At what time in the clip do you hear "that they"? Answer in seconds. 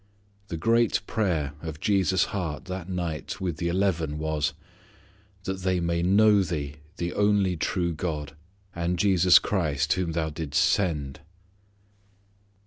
5.43-5.79